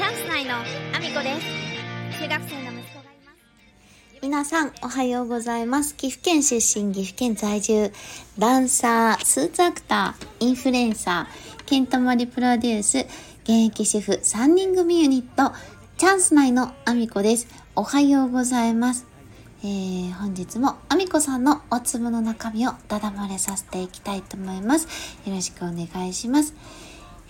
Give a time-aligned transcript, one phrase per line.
[0.00, 5.94] チャンス内のアミコです中学生の息子がいます皆さん、おはようございます。
[5.94, 7.92] 岐阜県出身、岐阜県在住、
[8.38, 13.00] ダンサー、スーツアクター、インフルエンサー、ケントマリプロデュース、
[13.42, 15.54] 現役主婦3人組ユニット、
[15.98, 17.46] チャンス内のアミコです。
[17.76, 19.06] おはようございます。
[19.62, 25.18] えー、本日もアミコさんのお粒の中身をダダ漏れさせていきたいと思います。
[25.26, 26.54] よろしくお願いします。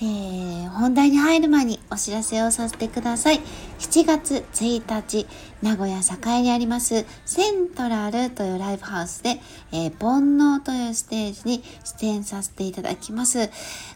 [0.00, 3.40] えー、本題に入る前にお知らせをさせてください。
[3.80, 5.26] 7月1日、
[5.60, 9.40] 名古屋栄にありますセントラルというライブハウスで、
[9.72, 13.50] えー、煩悩というステージに出演させていただきます。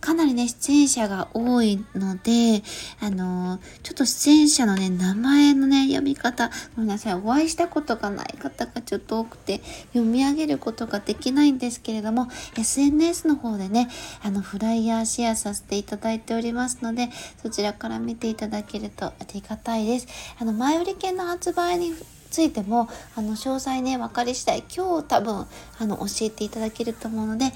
[0.00, 2.62] かなりね、出演者が多いので、
[3.00, 9.60] あのー、ちょっと出演者のね、名前のね、読み方、ごめんなさい、お会いしたことがない方がちょっと多くて、
[9.94, 13.88] 読み上げることができないんですけれども、SNS の方でね、
[14.22, 17.08] あの、フライヤーシェアさせていただきますいておりますので、
[17.42, 20.06] そちらから見ていただけるとありがたいです。
[20.38, 21.94] あの、前売り券の発売に
[22.30, 25.46] ついても、あの、詳細ね、分かり次第、今日多分、
[25.78, 27.48] あの、教えていただけると思うので、え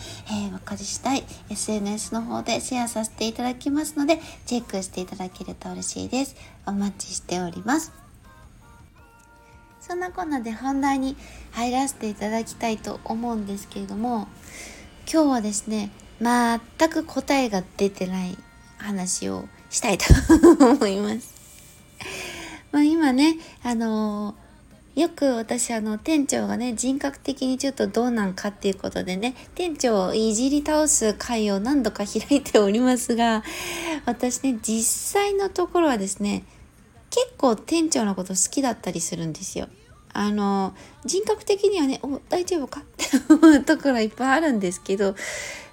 [0.49, 6.37] ー、分かり次第、SNS の方でシェアさせていただきますので、チェックしていただけると嬉しいです。
[6.67, 7.93] お待ちしております。
[9.81, 11.17] そんなこんなで本題に
[11.51, 14.29] 入らせていただきたいと思うんですけれども、
[15.13, 15.91] 今日はですね、
[16.21, 18.37] 全く答えが出てない
[18.79, 20.05] 話をしたいと
[20.61, 21.33] 思います。
[22.73, 33.43] まあ今ね、あのー、よく私あの店長がね人格的にちょっとどうなんかっていうことでね店長をいじり倒す会を何度か開いておりますが
[34.05, 36.45] 私ね実際のところはですね
[37.09, 39.69] 結構店長のこと好きだったりするんですよ。
[40.15, 40.75] あの
[41.07, 45.15] 人格的にはねお大丈夫かって思うところはいっぱいあるんですけど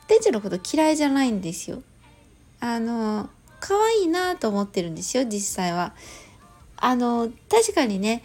[0.09, 1.83] 店長のこと嫌いじゃないんですよ。
[2.59, 3.29] あの
[3.59, 5.93] 可愛いなと思ってるんですよ実際は。
[6.77, 8.23] あの確かにね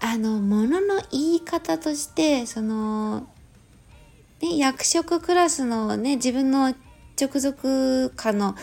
[0.00, 3.20] あのものの言い方としてその、
[4.42, 6.74] ね、役職クラスのね自分の
[7.18, 8.54] 直属下の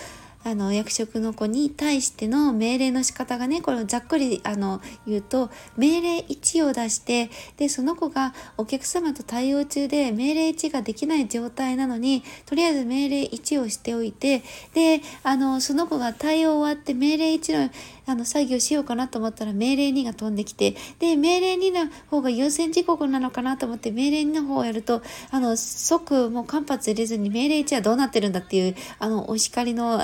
[0.48, 14.42] あの役職の子に対しての命令の仕方がねこれをざっくりあの言うと命令1を出してでその子がお客様と対応中で命令1ができない状態なのにとりあえず命令1をしておいて
[14.74, 17.70] であのその子が対応終わって命令1の
[18.08, 30.02] あの作業しようかなと思ったら命令2が飛んできてで命令2の方が優先事項なのかなと思って命令2の方をやるとあの即もう間髪入れずに命令1はどうなってるんだっていうあのお叱りの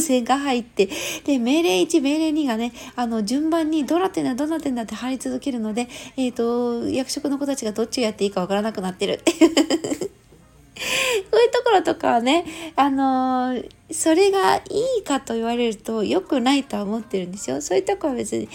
[0.00, 0.88] 線が入って
[1.24, 9.20] で命令1命令2がねあの順番にどうなってんだどうなってんだって貼り続けるので、えーと、役職の子たちがどっちをやっていいかわからなくなってる。
[11.30, 12.44] こういうところとかはね、
[12.76, 14.62] あのー、それがい
[15.00, 17.60] いかと言われると良くないとは思ってるんですよ。
[17.60, 18.48] そういうとこは別にいい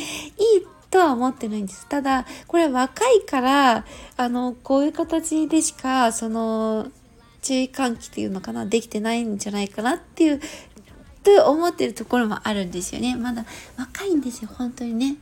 [0.92, 1.88] とは思ってないんです。
[1.88, 3.86] ただ、これ若いから、
[4.18, 6.92] あの、こういう形でしか、その、
[7.42, 10.42] 注意喚起っていうのかな、できてないんじゃないかなっていう、
[11.24, 13.16] と思ってるところもあるんですよね。
[13.16, 13.46] まだ
[13.78, 15.18] 若いんですよ、本当にね。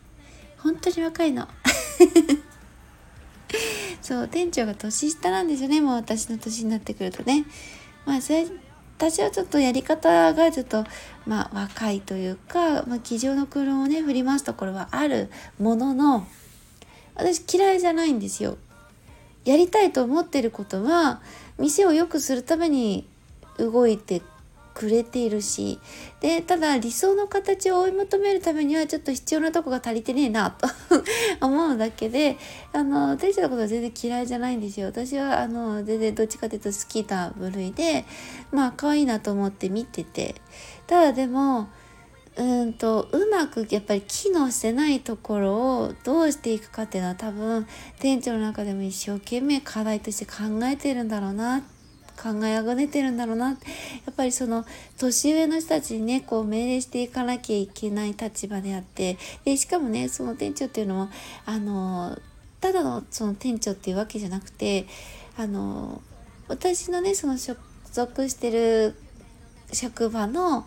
[0.58, 1.48] 本当に若いの。
[4.02, 5.82] そう店長が年下なんですよね。
[5.82, 7.46] もう私の年になってくるとね。
[8.06, 8.48] まあそれ
[8.98, 10.84] 私はちょっとやり方がちょっと
[11.26, 16.28] まあ若いというか、まあ、机上の空論をね振り回すところはあるものの
[17.16, 18.58] 私嫌いじゃないんですよ。
[19.46, 21.22] やりたいと思ってることは
[21.58, 23.08] 店を良くするために
[23.58, 24.22] 動いて
[24.74, 25.80] くれているし
[26.20, 30.68] でただ理想の形を追い求めるためにはちょっと必要なとこが足りてねえなと。
[31.42, 32.38] 思うだけで
[32.74, 34.88] あの天使のことは全然嫌いじゃないんですよ。
[34.88, 38.06] 私はあの全然どっちかというと好きな部類で
[38.52, 40.36] まあ可愛いなと思って見てて。
[40.88, 41.68] ただでも
[42.38, 47.68] うんとうまくやっぱり機能してないところをどうしていくかっていうのは多分
[48.00, 51.77] 店長の中でも一生懸命課題として考えてるんだろうなって
[52.22, 53.56] 考えあぐねてるんだろうなや
[54.10, 54.66] っぱりその
[54.98, 61.10] 年上の人たちにねこう命令していかなきゃいけない立場であってでしかもねその店長っていうのも
[61.46, 62.18] あの
[62.60, 64.88] ただのその店長っていうわけじゃなくて
[65.38, 66.02] あの
[66.48, 67.56] 私のねその所
[67.92, 68.96] 属してる
[69.72, 70.66] 職場の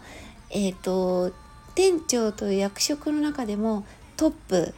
[0.50, 1.32] えっ、ー、と
[1.74, 3.84] 店長という役職の中でも
[4.16, 4.74] トップ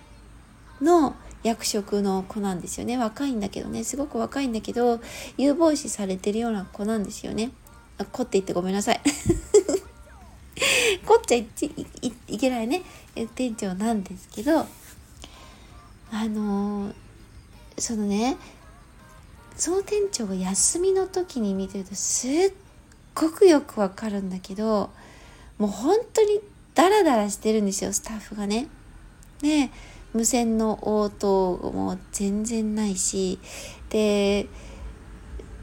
[0.80, 2.96] の役職の子なんですよね。
[2.96, 3.84] 若いんだけどね。
[3.84, 5.00] すごく若いんだけど
[5.36, 7.50] 有望視されてるような子なんですよね。
[7.98, 9.00] あ子って言ってごめんなさい。
[11.04, 11.46] 子っちゃい
[12.02, 12.82] いいけないね。
[13.34, 16.94] 店長なんですけどあのー、
[17.78, 18.36] そのね
[19.56, 22.52] その店長が休みの時に見てるとすっ
[23.14, 24.90] ごくよくわかるんだけど
[25.58, 26.40] もう本当に
[26.74, 28.68] ダラダラしてるんですよスタッフがね。
[29.40, 29.70] で
[30.12, 33.38] 無線の応答も全然ないし
[33.88, 34.46] で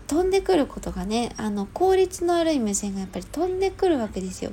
[0.07, 4.51] 飛んでくることがねあの効率の悪い無線がやっぱり飛んでくるわけですよ。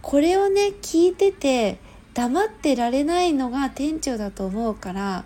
[0.00, 1.78] これをね聞いてて
[2.14, 5.24] 黙ってられないのが店長だと思うから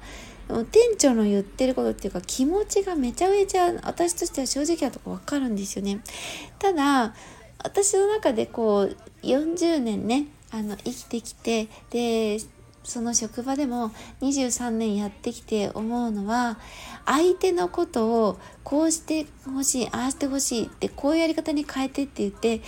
[0.49, 6.01] 店長の言ってることっていうか気持ちがめちゃめちゃ私としては正直なとこ分かるんですよね。
[6.59, 7.15] ただ
[7.63, 12.39] 私の中でこう40年ねあの生きてきてで
[12.89, 13.91] その職場でも
[14.23, 16.59] 23年やってきて思うのは
[17.05, 22.63] 相手のことをこうしてほしいああしてほしいってこういうやり方に変えてって言って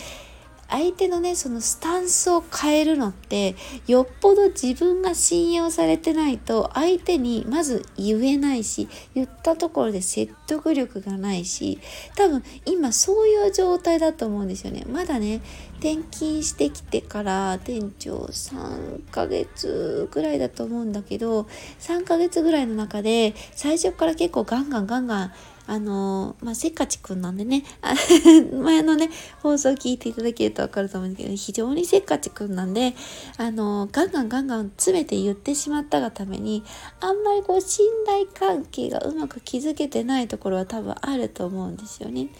[0.68, 3.56] 相手のねそのスタンスを変えるのって
[3.86, 11.80] よっぽど自分が信用されてないと相手にまず言えないし言ったところで説得力がないし
[12.14, 14.84] 多分今そういう状態だと思うんですよね。
[14.88, 15.40] まだね
[15.80, 21.48] 転勤してきてから店長3ヶ月ぐらいだと思うんだけど
[21.80, 25.32] 3ヶ月ぐらいの中で最初から結構ガンガンガンガン
[25.66, 27.62] あのまあ、せっかちくんなんでね、
[28.60, 29.08] 前のね、
[29.40, 32.96] 放送聞いていただけるとわかると思うんですけど、非常にせっかちくんなんで、
[33.36, 36.64] あのガンガンガンガン詰めて言ってしまったがために、
[36.98, 42.30] あんまりこう、信頼関係がうまく築けてないところは多分あると思うんですよね。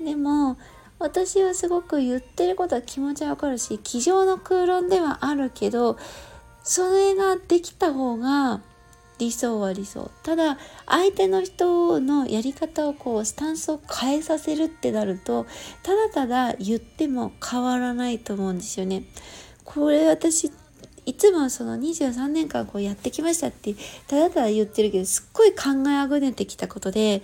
[0.00, 0.56] でも、
[0.98, 5.96] 私はすごく言ってることは気持ちはわかるし、机上の空論ではあるけど、
[6.62, 8.60] それができた方が、
[9.18, 15.46] 理想は理想ただ相手の人のやり方をこうスタンスを変えさせるってなると
[15.82, 19.04] ただただ言っても変わらないと思うんですよね。
[19.64, 20.50] これ私
[21.04, 23.74] いつもその23年間こうやってきましたって
[24.06, 27.22] ただただ言ってるけどすっごい考えあぐねてきたことで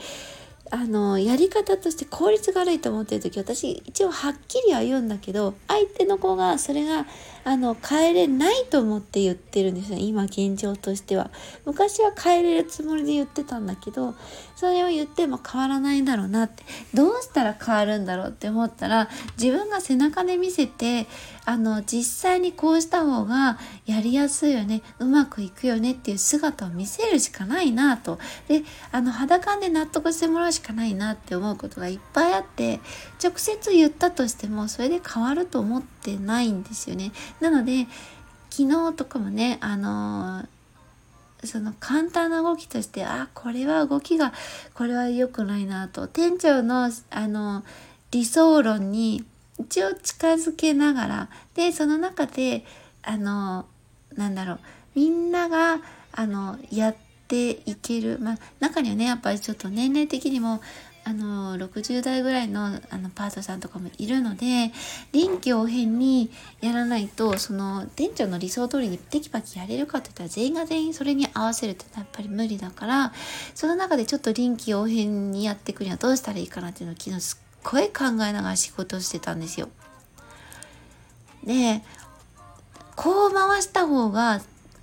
[0.71, 7.07] あのやり方として効率が悪いと思ってる時私一応はっきりは言うんだけど相手の子がそれが
[7.45, 9.99] あの変えれないと思って言ってるんですよ。
[9.99, 11.31] 今現状としては。
[11.67, 14.15] 昔は変えれるつもりで言ってたんだけど
[14.57, 16.65] それを言っても変わらないんだろうなって。
[16.95, 19.09] どうしたら変わるんだろうって思ったら
[19.41, 21.07] 自分が背中で見せて
[21.45, 24.83] あの実際にこうした方がやりやすいよね。
[24.99, 28.19] うまくいくよねっていう姿を見せるしかないなと。
[28.49, 28.63] で
[28.93, 32.81] あの肌感で納得してもらうしかないなって思うことがいっぱいあって
[33.23, 37.13] 直接言ったとしてもそれで変わると思ってないんですよね。
[37.41, 37.87] なので
[38.51, 40.47] 昨日とかもねあの
[41.45, 44.33] その簡単な動きとしてあこれは動きが
[44.75, 47.65] これは良くないなと店長のあの
[48.11, 49.25] 理想論に
[49.59, 52.65] 一応近づけながらでその中で
[53.03, 53.67] あの
[54.17, 54.59] なんだろう
[54.95, 55.81] みんなが
[56.13, 56.97] あのやっ
[57.29, 60.61] ていけるまあ中にはねやっぱりちょっと年齢的にも
[61.07, 64.73] あの60代ぐらいのあのパートさんとかもいるので
[65.13, 66.31] 臨機応変に
[66.63, 73.13] やらないとその店長の理想通りにテキパキやれるかって言ったら全員が全員それに合わせるってやっぱり無理だから
[73.55, 79.69] その中でちょっと臨機応変にやっていくにはどうしたらいいかなっていうのを昨日すっごい考えながら仕事をしてたんですよ。
[81.45, 81.83] で
[82.97, 84.41] こう回した方が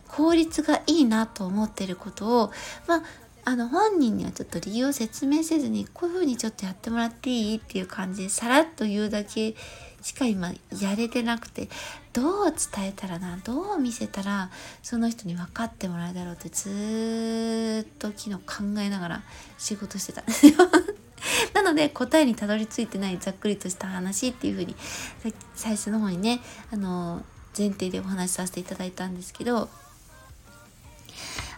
[0.07, 2.51] 効率がいいなと思ってることを
[2.85, 3.03] まあ
[3.43, 9.55] あの本人にはちょっと理由を説明せずにこういう風にちょっとやってもらっていいっていう感じでさらっと言うだけ
[10.01, 11.69] しか今やれてなくて
[12.13, 14.49] どう伝えたらなどう見せたら
[14.83, 19.23] その人に分かってもらえるだろうってずっと昨日考えながら
[19.57, 20.21] 仕事してた。
[20.21, 20.53] んですよ
[21.53, 24.75] なので答えにたどり着いてないざっくりとした話っていう風に
[25.55, 26.39] 最初の方にね
[26.71, 27.23] あの
[27.57, 29.69] 前提でお話しさせていただいたんですけど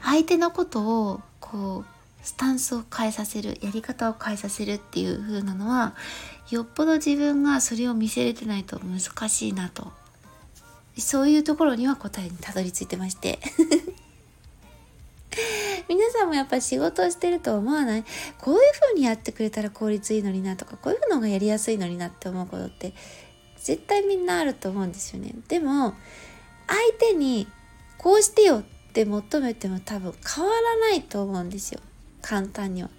[0.03, 1.21] 相手のことを
[1.53, 5.93] こうスタンスを変えさせるやり方を変えさせるっていう風なのは
[6.49, 9.91] よっぽど自分がそれを見せれてないと難しいなと。
[10.97, 13.39] そういうところには答えにたどり着いてまして。
[15.89, 18.05] 皆さんもやっぱ仕事をしてると思わない？
[18.39, 22.93] こういう風にやってくれたら効率いいのになとかこういうのがやりやすいのになって思うことって
[23.57, 25.33] 絶対みんなあると思うんですよね。
[25.47, 25.93] でも
[26.67, 27.47] 相手に
[27.97, 31.79] こうしてよって求めても多分変わらないと思うんですよ
[32.21, 32.91] 簡単には。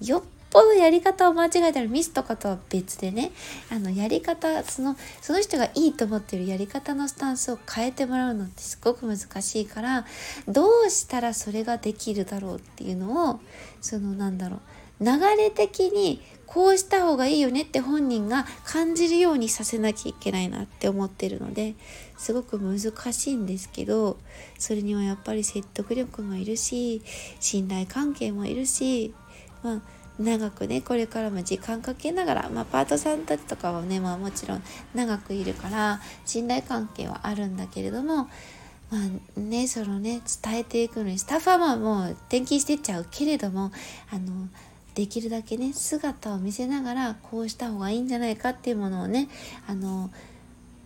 [0.00, 3.32] よっぽどやり方を間違えたらミスとかとは別でね
[3.72, 10.06] あのやり方そのその人がいいと思ってるやり方のスタンスを変えてもらうのってすごく難しいから
[10.46, 13.40] どうしたらそれができるだろうっていうのを
[13.80, 14.60] そのなんだろ
[15.00, 21.74] う流れ的にこうした方がいいよねって本人が感じるようにさせなきゃいけないなって思ってるので
[22.18, 22.78] すごく難
[23.12, 24.18] しいんですけど
[24.58, 27.00] それにはやっぱり説得力もいるし
[27.40, 29.14] 信頼関係もいるし、
[29.62, 29.80] まあ、
[30.18, 34.62] 長くねこれからも時間かけながら、まあ、パートさんたちとかはね、まあ、もちろん
[34.94, 38.28] 長くいるから信頼関係はあるんだけれども
[38.90, 38.98] ま
[39.36, 43.70] あねそのね伝えていくのにスタッフはもう転勤してっちゃうけれども
[44.10, 44.48] あの
[44.94, 49.28] できるだけね姿を見せながらこうした方がいいんじゃないかっていうものをね
[49.68, 50.10] あの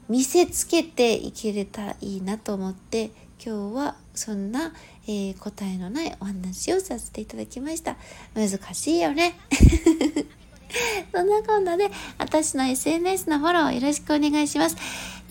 [0.08, 3.10] 見せつけていけれたらいいなと思って
[3.44, 4.72] 今日はそんな、
[5.06, 7.96] えー、答えのないお話をさせていただきました。
[8.34, 9.34] 難しいよね。
[11.12, 14.76] そんなこんなで私の SNS のフォローよろしくお願いします。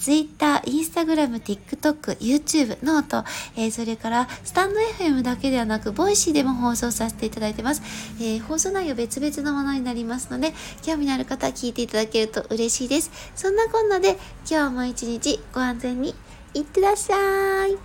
[0.01, 3.23] Twitter、Instagram、TikTok、YouTube、 note、
[3.55, 7.83] えー、それからスタンド FM だけではなく、 Voicy でも放送させていただいてます。
[8.19, 13.11] えー、放送内容別々のものになりますので、興味のある方は聞いていただけると嬉しいです。
[13.35, 14.17] そんなこんなで、
[14.49, 16.15] 今日も一日ご安全に
[16.55, 17.77] いってらっしゃい。